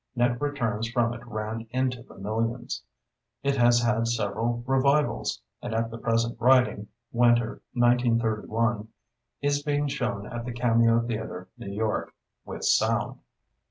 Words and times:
Net 0.15 0.41
returns 0.41 0.89
from 0.89 1.13
it 1.13 1.23
ran 1.27 1.67
into 1.69 2.01
the 2.01 2.17
millions. 2.17 2.81
It 3.43 3.55
has 3.57 3.83
had 3.83 4.07
several 4.07 4.63
revivals, 4.65 5.39
and 5.61 5.75
at 5.75 5.91
the 5.91 5.99
present 5.99 6.41
writing 6.41 6.87
(Winter, 7.11 7.61
1931), 7.73 8.87
is 9.43 9.61
being 9.61 9.87
shown 9.87 10.25
at 10.25 10.43
the 10.43 10.53
Cameo 10.53 11.05
Theatre, 11.05 11.49
New 11.55 11.69
York, 11.71 12.15
"with 12.45 12.63
sound." 12.63 13.19